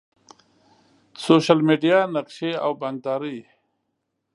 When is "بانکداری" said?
2.81-3.37